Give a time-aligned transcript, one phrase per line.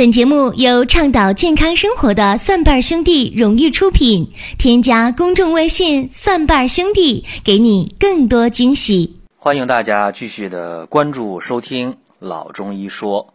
[0.00, 4.26] 本节目由倡导健康生活的蒜瓣兄弟荣誉出品。
[4.58, 9.20] 添加公众微信“蒜瓣兄弟”，给你更多惊喜。
[9.36, 13.34] 欢迎大家继续的关注收听老中医说，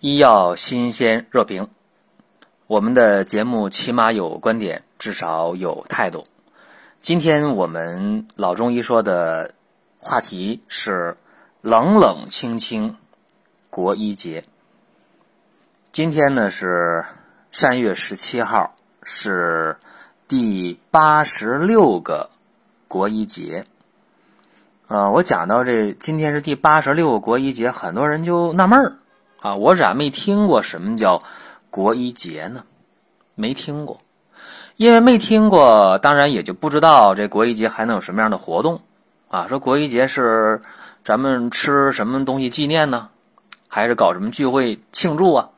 [0.00, 1.68] 医药新鲜热评。
[2.68, 6.24] 我们的节目起码有观点，至少有态度。
[7.02, 9.52] 今天我们老中医说的
[9.98, 11.14] 话题是
[11.60, 12.96] 冷冷清清
[13.68, 14.42] 国医节。
[15.92, 17.04] 今天呢是
[17.50, 19.76] 三月十七号，是
[20.26, 22.30] 第八十六个
[22.88, 23.66] 国医节。
[24.88, 28.96] 呃，我讲到这，今天是第八十六个国医节，很多人就纳闷儿
[29.42, 31.22] 啊，我咋没听过什么叫
[31.68, 32.64] 国医节呢？
[33.34, 34.00] 没听过，
[34.76, 38.80] 因为没听过，当然也就不知道这国医节还能有什么样的活动
[39.28, 39.46] 啊。
[39.46, 40.62] 说国医节是
[41.04, 43.10] 咱们吃什么东西纪念呢？
[43.68, 45.50] 还是搞什么聚会庆祝啊？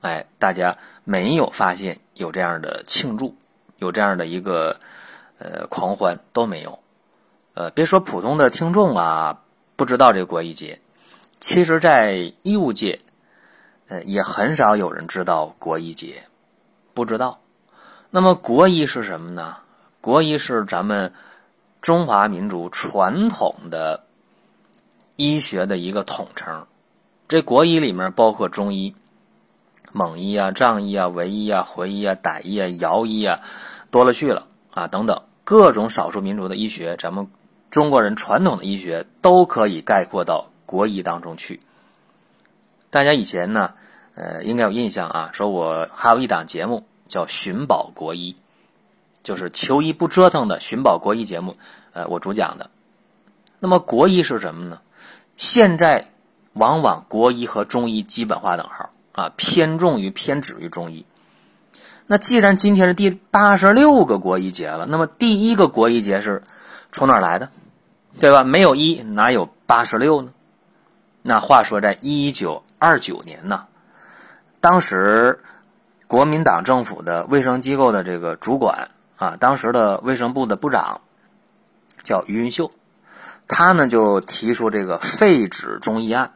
[0.00, 3.34] 哎，大家没有发现有这样的庆祝，
[3.78, 4.78] 有这样的一个
[5.38, 6.78] 呃狂欢都没有。
[7.54, 9.42] 呃，别说普通的听众啊，
[9.74, 10.80] 不知道这个国医节，
[11.40, 13.00] 其实在医务界，
[13.88, 16.22] 呃，也很少有人知道国医节，
[16.94, 17.40] 不知道。
[18.10, 19.56] 那么国医是什么呢？
[20.00, 21.12] 国医是咱们
[21.82, 24.04] 中华民族传统的
[25.16, 26.68] 医学的一个统称。
[27.26, 28.94] 这国医里面包括中医。
[29.92, 33.40] 蒙医啊、藏医啊、维医啊、回医啊、傣医啊、瑶医啊，
[33.90, 37.28] 多了去了啊，等等各种少数民族的医学，咱们
[37.70, 41.60] 中国人传统的医学都可以概括到国医当中去。
[42.90, 43.74] 大家以前呢，
[44.14, 48.32] 呃，应该有印象啊，说我还有一档节目叫《寻宝国医》，
[49.22, 51.56] 就是求医不折腾的寻宝国医节目，
[51.92, 52.70] 呃，我主讲的。
[53.58, 54.80] 那么国医是什么呢？
[55.36, 56.08] 现在
[56.52, 58.90] 往往国医和中医基本划等号。
[59.18, 61.04] 啊，偏重于偏执于中医。
[62.06, 66.40] 那既然今天是第八十六个国医节了，那么第一个国医节是
[66.92, 67.50] 从哪来的？
[68.20, 68.44] 对吧？
[68.44, 70.32] 没有一哪有八十六呢？
[71.22, 73.66] 那话说，在一九二九年呢，
[74.60, 75.42] 当时
[76.06, 81.00] 国民党政府的卫生机构的这个主管啊，当时的卫生部的部长
[82.04, 82.70] 叫于云秀，
[83.48, 86.34] 他呢就提出这个废止中医案。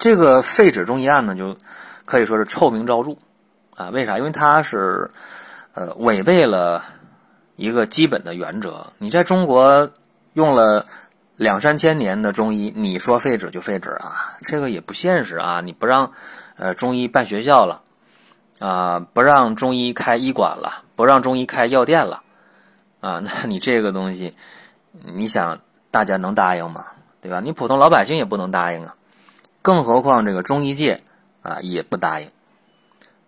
[0.00, 1.56] 这个废止中医案呢，就。
[2.06, 3.16] 可以说是臭名昭著，
[3.76, 4.18] 啊，为啥？
[4.18, 5.08] 因为它是，
[5.74, 6.82] 呃，违背了
[7.54, 8.84] 一个基本的原则。
[8.98, 9.88] 你在中国
[10.32, 10.84] 用了
[11.36, 14.36] 两三千年的中医，你说废止就废止啊？
[14.42, 15.60] 这个也不现实啊！
[15.60, 16.10] 你不让
[16.56, 17.80] 呃中医办学校了，
[18.58, 22.24] 啊，不让中医开医馆了，不让中医开药店了，
[22.98, 24.34] 啊， 那你这个东西，
[25.14, 25.60] 你想
[25.92, 26.86] 大家能答应吗？
[27.20, 27.38] 对吧？
[27.38, 28.96] 你普通老百姓也不能答应啊，
[29.62, 31.02] 更何况这个中医界。
[31.42, 32.30] 啊，也不答应，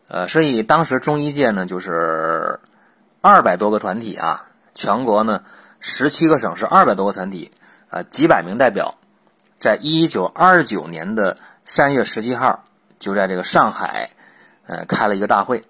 [0.06, 2.60] 呃，所以当时中医界呢，就是
[3.22, 5.42] 二百多个团体啊，全国呢
[5.81, 7.50] 十七个省市二百多个团体，
[7.88, 8.98] 啊，几百名代表，
[9.56, 12.62] 在一九二九年的三月十七号，
[12.98, 14.10] 就在这个上海，
[14.66, 15.62] 呃，开了一个大会。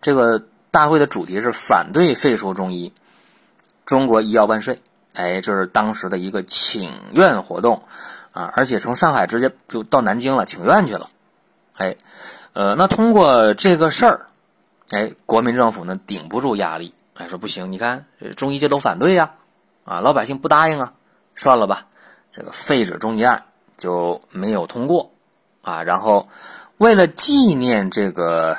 [0.00, 2.90] 这个大会的主题是反对废除中医，
[3.84, 4.78] 中国医药万岁！
[5.12, 7.82] 哎，这是当时的一个请愿活动
[8.34, 11.08] 啊，而且从上海直接就到南京了，请愿去了。
[11.76, 11.96] 哎，
[12.52, 14.26] 呃，那通过这个事儿，
[14.90, 18.06] 哎，国民政府呢顶不住压力，哎，说不行，你看
[18.36, 19.34] 中医界都反对呀，
[19.84, 20.94] 啊，老百姓不答应啊，
[21.36, 21.86] 算了吧，
[22.32, 23.44] 这个废止中医案
[23.76, 25.12] 就没有通过，
[25.62, 26.28] 啊，然后
[26.76, 28.56] 为了纪念这个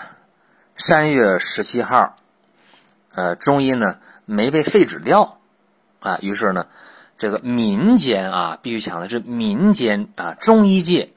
[0.78, 2.16] 三月十七号，
[3.14, 5.38] 呃，中医呢没被废止掉，
[6.00, 6.68] 啊，于是呢，
[7.18, 11.10] 这个民间啊，必须强调是民间啊，中医界。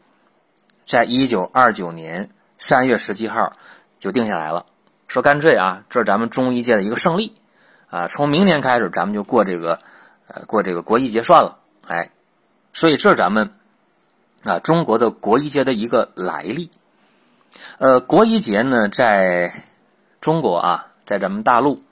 [0.86, 3.52] 在一九二九年三月十七号，
[3.98, 4.64] 就定下来了，
[5.06, 7.34] 说干脆啊，这是咱们中医界的一个胜利，
[7.90, 9.78] 啊，从明年开始咱们就过这个，
[10.28, 12.10] 呃，过这个国医节算了，哎，
[12.72, 13.52] 所以这是咱们
[14.44, 16.70] 啊中国的国医节的一个来历。
[17.76, 19.52] 呃，国医节呢，在
[20.22, 21.82] 中国啊，在咱们大陆，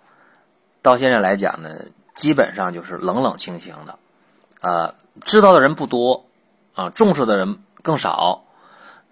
[0.81, 1.69] 到现在来讲呢，
[2.17, 3.99] 基本上就是冷冷清清的，
[4.61, 6.25] 呃，知道的人不多，
[6.75, 8.43] 啊，重视的人更少。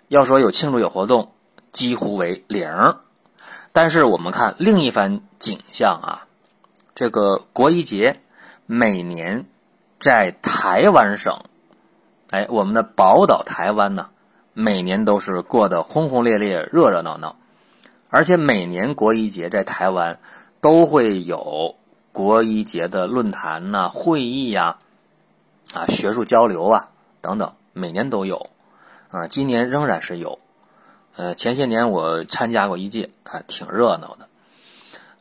[0.09, 1.33] 要说有庆祝有活动，
[1.71, 2.97] 几乎为零。
[3.73, 6.27] 但是我们看另一番景象啊，
[6.95, 8.21] 这个国医节
[8.67, 9.47] 每年
[9.99, 11.45] 在台湾省，
[12.31, 14.09] 哎，我们的宝岛台湾呢，
[14.53, 17.37] 每年都是过得轰轰烈烈、热热闹闹。
[18.09, 20.21] 而且每年国医节在台湾
[20.61, 21.75] 都会有
[22.15, 24.79] 国医节的论坛呐、会议呀、
[25.73, 26.89] 啊学术交流啊
[27.21, 28.51] 等等，每年都有。
[29.11, 30.39] 啊，今年仍然是有，
[31.17, 34.29] 呃，前些年我参加过一届，啊，挺热闹的。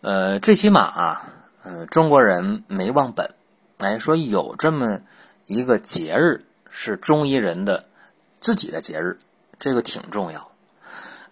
[0.02, 1.22] 呃，最起码啊，
[1.64, 3.34] 呃，中国人没忘本，
[3.80, 5.00] 哎，说有这么
[5.46, 7.86] 一个节日是中医人的
[8.40, 9.18] 自己的节日，
[9.60, 10.50] 这个挺重要。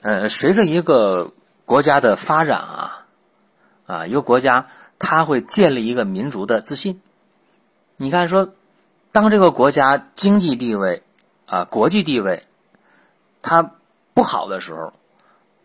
[0.01, 1.31] 呃，随着一个
[1.65, 3.05] 国家的发展啊，
[3.87, 4.67] 啊，一个国家
[5.03, 7.01] 他会建立一个民族的自信。
[7.97, 8.53] 你看，说
[9.11, 11.01] 当这个国家经济地位
[11.47, 12.43] 啊、国际地位
[13.41, 13.73] 它
[14.13, 14.93] 不好的时候，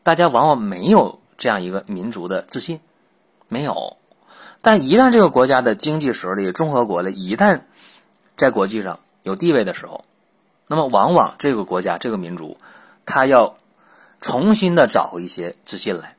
[0.03, 2.81] 大家往往没有这样一个民族的自信，
[3.47, 3.99] 没有。
[4.62, 7.61] 但一旦这个国家的经济实力、综合国力一旦
[8.37, 10.05] 在国际上有地位的时候，
[10.67, 12.56] 那么往往这个国家、这个民族，
[13.05, 13.55] 他要
[14.23, 16.17] 重新的找回一些自信来，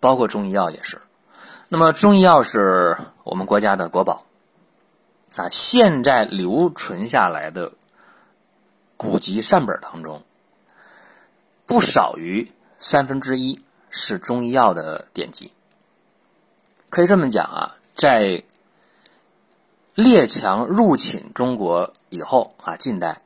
[0.00, 1.02] 包括中医药也是。
[1.74, 4.24] 那么中医药是我们国家的国宝。
[5.34, 7.72] 啊，现在留存下来的
[8.96, 10.22] 古籍善本当中，
[11.66, 13.60] 不少于三分之一
[13.90, 15.52] 是中医药的典籍。
[16.90, 18.44] 可以这么讲啊，在
[19.96, 23.20] 列强入侵中国以后啊，近代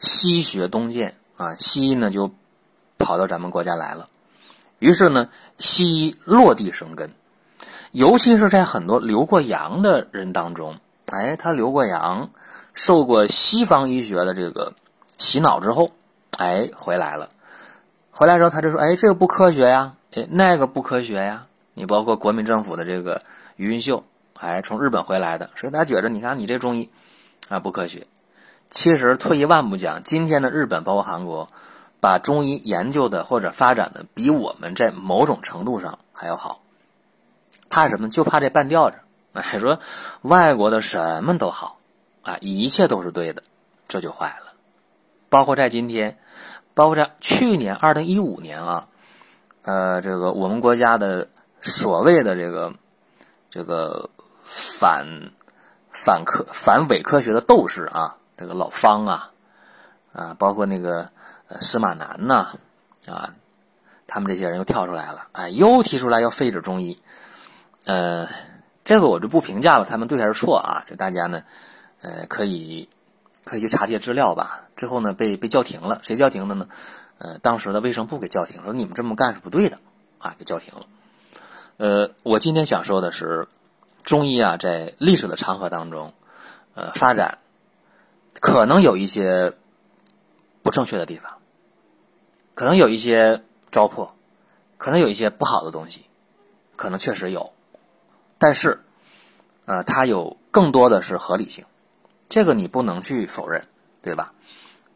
[0.00, 2.32] 西学东渐啊，西医呢就
[2.96, 4.08] 跑到咱们国家来了，
[4.78, 5.28] 于是呢，
[5.58, 7.12] 西医落地生根，
[7.94, 10.74] 尤其是在很多留过洋的人当中。
[11.12, 12.28] 哎，他留过洋，
[12.72, 14.72] 受过西方医学的这个
[15.16, 15.92] 洗脑之后，
[16.36, 17.28] 哎，回来了。
[18.10, 23.22] 回来之后，他就说：“哎，这个不科学呀，哎，那个不科学呀。”你包括国民政府的这个
[23.54, 24.02] 余云秀，
[24.40, 26.90] 哎，从日本回来的，所以他觉着，你看你这中医
[27.48, 28.08] 啊不科学。
[28.70, 31.48] 其实退一万步讲，今天的日本包括韩国，
[32.00, 36.60] 把中医研究的或者发展的比我们在某种程度上还要好。
[37.74, 38.08] 怕什么？
[38.08, 38.96] 就怕这半吊子。
[39.32, 39.80] 哎，说
[40.22, 41.78] 外国的什么都好，
[42.22, 43.42] 啊，一切都是对的，
[43.88, 44.52] 这就坏了。
[45.28, 46.16] 包括在今天，
[46.72, 48.86] 包括在去年二零一五年啊，
[49.62, 51.26] 呃，这个我们国家的
[51.62, 52.72] 所谓的这个
[53.50, 54.08] 这个
[54.44, 55.04] 反
[55.90, 59.32] 反科反伪科学的斗士啊，这个老方啊，
[60.12, 61.10] 啊，包括那个
[61.60, 62.50] 司马南呐，
[63.08, 63.32] 啊，
[64.06, 66.96] 他们这些人又跳出来了，哎，又提出来要废止中医，
[67.84, 68.28] 呃。
[68.84, 70.84] 这个我就不评价了，他们对还是错啊？
[70.86, 71.44] 这大家呢，
[72.02, 72.90] 呃，可以
[73.42, 74.68] 可以去查些资料吧。
[74.76, 76.68] 之后呢，被被叫停了，谁叫停的呢？
[77.16, 79.78] 呃，当时的卫生部给叫停，说你们这么干是不对的，
[80.18, 80.84] 啊，给叫停了。
[81.78, 83.48] 呃，我今天想说的是，
[84.02, 86.12] 中医啊，在历史的长河当中，
[86.74, 87.38] 呃，发展
[88.38, 89.54] 可能有一些
[90.62, 91.38] 不正确的地方，
[92.54, 94.10] 可能有一些糟粕，
[94.76, 96.04] 可能有一些不好的东西，
[96.76, 97.53] 可能确实有。
[98.44, 98.78] 但是，
[99.64, 101.64] 呃，它有更多的是合理性，
[102.28, 103.66] 这个你不能去否认，
[104.02, 104.34] 对吧？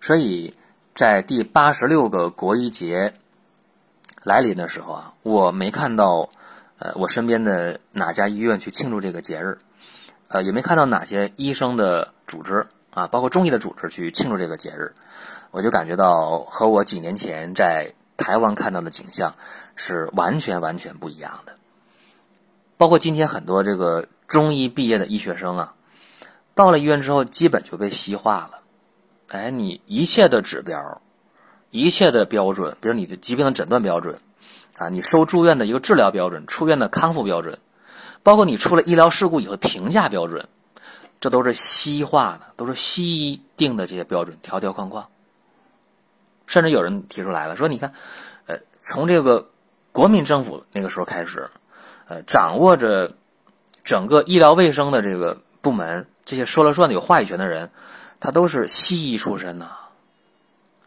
[0.03, 0.55] 所以
[0.95, 3.15] 在第八十六个国医节
[4.23, 6.29] 来临的时候啊，我没看到
[6.79, 9.57] 呃我身边的哪家医院去庆祝这个节日，
[10.29, 14.93] 呃，也没看到哪些医生的组织啊，包括中医的组织去庆祝这个节日，
[15.53, 19.35] 我就感觉到和我几年前在台湾看到的景象
[19.75, 21.55] 是完全完全不一样的。
[22.79, 25.75] 包括今天很多这个中医毕业的医学生啊，
[26.55, 28.61] 到了医院之后，基本就被西化了。
[29.27, 31.03] 哎，你一切的指标，
[31.71, 34.21] 一切的标准，比如你的疾病的诊断标准，
[34.77, 37.59] 啊，你收住院的一个治疗标准，出院的康复标准，
[38.23, 40.49] 包括你出了医疗事故以后评价标准，
[41.21, 45.09] 这都是西化的，都是西医定的这些标准，条条框框。
[46.47, 47.93] 甚至有人提出来了，说你看，
[48.47, 49.51] 呃，从这个
[49.91, 51.51] 国民政府那个时候开始。
[52.09, 53.15] 呃，掌握着
[53.85, 57.71] 整个医疗卫生的这个部门，这些说了算的、有话语权的人，
[58.19, 59.73] 他都是西医出身呐。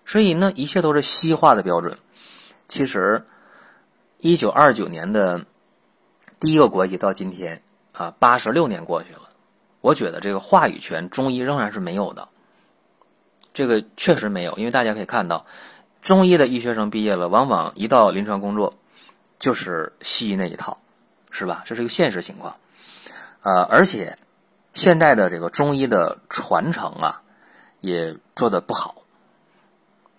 [0.03, 1.97] 所以呢，一切都是西化的标准。
[2.67, 3.23] 其实，
[4.17, 5.45] 一九二九年的
[6.39, 7.61] 第一个国际到今天
[7.93, 9.29] 啊，八十六年过去了，
[9.81, 12.27] 我觉得这个话语权中医仍然是没有的。
[13.53, 15.45] 这个确实没有，因为大家可以看到，
[16.01, 18.73] 中医的医学生毕业了，往往一到临床工作
[19.37, 20.79] 就是西医那一套。
[21.31, 21.63] 是吧？
[21.65, 22.57] 这是一个现实情况，
[23.41, 24.17] 呃，而且
[24.73, 27.21] 现在的这个中医的传承啊，
[27.79, 28.95] 也做的不好。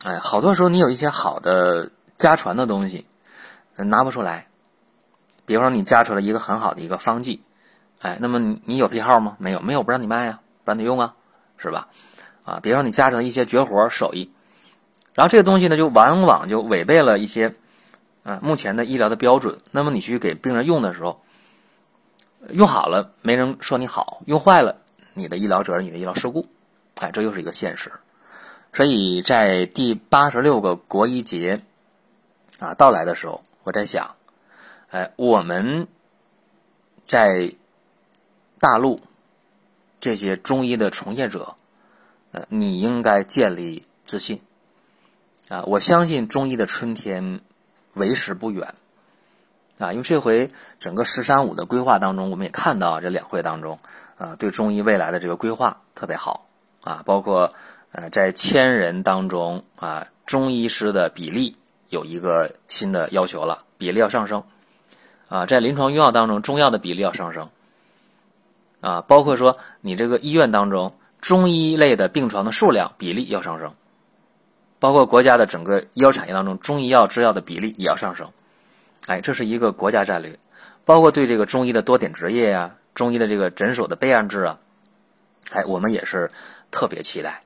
[0.04, 3.06] 哎，好多时候你有一些好的家传的东西，
[3.76, 4.48] 拿不出来。
[5.44, 7.42] 比方说你家出了一个很好的一个方剂，
[8.00, 9.36] 哎，那么你有批号吗？
[9.38, 11.14] 没有，没有不让你卖呀，不让你用啊，
[11.58, 11.88] 是吧？
[12.44, 14.32] 啊，比方说你家成一些绝活手艺，
[15.12, 17.54] 然后这个东西呢，就往往就违背了一些。
[18.22, 21.20] 啊，目前的医疗的标准，那么你去给病人用的时候，
[22.50, 24.78] 用好了没人说你好，用坏了
[25.14, 26.46] 你的医疗责任，你的医疗事故，
[27.00, 27.90] 哎，这又是一个现实。
[28.72, 31.60] 所以在第八十六个国医节
[32.58, 34.14] 啊到来的时候，我在想，
[34.90, 35.88] 哎，我们
[37.06, 37.52] 在
[38.58, 39.00] 大陆
[40.00, 41.54] 这些中医的从业者，
[42.30, 44.40] 呃，你应该建立自信
[45.48, 45.64] 啊！
[45.64, 47.40] 我相信中医的春天
[47.94, 48.74] 为时不远
[49.78, 49.92] 啊！
[49.92, 53.78] 因为这回整个“十三五”的规划当中，我们也看到这两会当中
[54.16, 56.46] 啊，对中医未来的这个规划特别好
[56.82, 57.52] 啊，包括
[57.90, 61.56] 呃，在千人当中啊，中医师的比例
[61.88, 64.44] 有一个新的要求了，比例要上升
[65.28, 67.48] 啊，在临床用药当中，中药的比例要上升。
[68.80, 73.74] 啊，包括说你这个医院当中中医类的病床的数量比例要上升，
[74.82, 78.32] 包括国家的整个医药产业当中中医药制药的比例也要上升，
[79.06, 80.36] 哎，这是一个国家战略，
[80.84, 84.58] 包括对这个中医的多点执业呀，中医的这个诊所的备案制啊，
[85.52, 86.28] 哎，我们也是
[86.72, 87.42] 特别期待。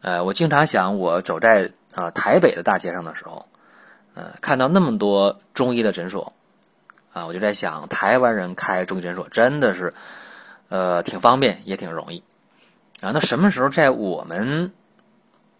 [0.00, 3.46] 呃，我经常想，我走在啊台北的大街上的时候，
[4.14, 6.32] 呃，看到那么多中医的诊所，
[7.12, 9.92] 啊，我就在想，台湾人开中医诊所真的是。
[10.70, 12.22] 呃，挺方便，也挺容易，
[13.00, 14.70] 啊，那什么时候在我们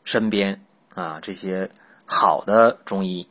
[0.04, 0.62] 身边
[0.94, 1.70] 啊，这些
[2.04, 3.28] 好的中医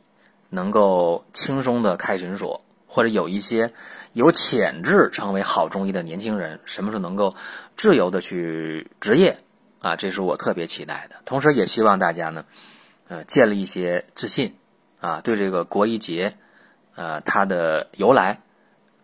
[0.48, 3.72] 能够轻松的开诊所，或者有一些
[4.12, 7.34] 有潜质成为好中医的年轻人，什么时候能够
[7.76, 9.36] 自由的去执业
[9.80, 9.94] 啊？
[9.96, 11.16] 这是我特别期待的。
[11.24, 12.44] 同时，也希望大家呢，
[13.08, 14.56] 呃，建立一些自信
[15.00, 16.32] 啊，对这个国医节，
[16.94, 18.40] 呃，它的由来，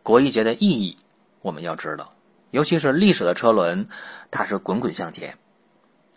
[0.02, 0.96] 国医节的意义，
[1.42, 2.10] 我们要知道。
[2.50, 3.86] 尤其是历史的车轮，
[4.30, 5.36] 它是滚滚向前，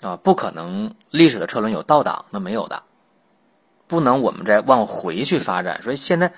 [0.02, 2.84] 啊，不可能历史的车轮有倒档，那没有的，
[3.88, 5.82] 不能我们再往回去发展。
[5.84, 6.34] 所以现在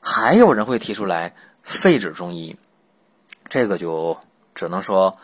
[0.00, 2.56] 还有人会提出来废止中医，
[3.48, 4.18] 这个就
[4.54, 5.16] 只能说，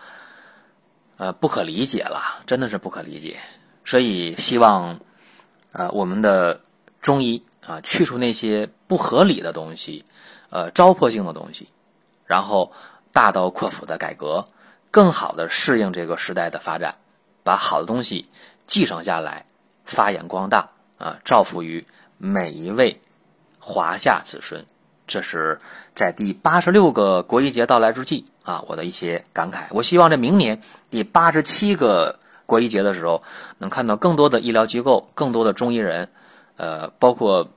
[1.16, 3.36] 呃，不可理解了，真的是不可理解。
[3.84, 4.98] 所以希望，
[5.72, 6.60] 呃，我们的
[7.00, 10.04] 中医啊，去除那些不合理的东西，
[10.50, 11.68] 呃，糟粕性的东西，
[12.24, 12.72] 然后。
[13.12, 14.44] 大刀阔斧的改革，
[14.90, 16.94] 更好的适应这个时代的发展，
[17.46, 18.28] 把好的东西
[18.66, 19.46] 继承下来，
[19.84, 21.86] 发扬光大啊，造福于
[22.18, 22.98] 每一位
[23.60, 24.66] 华夏子孙。
[25.06, 25.56] 这是
[25.94, 29.66] 在第八十六个国医节到来之际啊，我的一些感慨。
[29.70, 30.60] 我希望在明年
[30.90, 33.22] 第八十七个国医节的时候，
[33.58, 36.08] 能看到更多的医疗机构、更多的中医人，
[36.56, 37.48] 呃，包括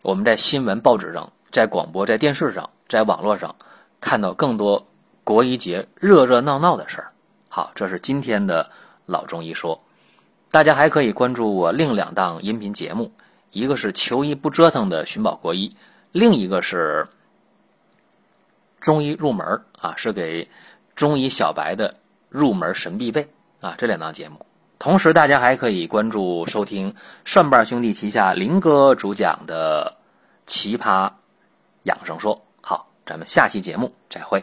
[0.00, 3.54] 我们在新闻报纸上、在广播、在电视上、在网络上。
[4.00, 4.86] 看到更多
[5.24, 7.12] 国医节热热闹闹的事儿，
[7.48, 8.70] 好，这是今天的
[9.08, 9.82] 老中医说。
[10.50, 13.12] 大家还可以关注我另两档音频节目，
[13.50, 15.74] 一个是求医不折腾的寻宝国医，
[16.12, 17.06] 另一个是
[18.80, 19.44] 中医入门
[19.78, 20.48] 啊，是给
[20.94, 21.94] 中医小白的
[22.28, 23.28] 入门神必备
[23.60, 24.46] 啊，这两档节目。
[24.78, 29.94] 同时，大家还可以关注收听蒜瓣兄弟旗下林哥主讲的
[30.46, 31.10] 奇葩
[31.82, 32.40] 养生说。
[32.62, 34.42] 好咱们下期节目再会。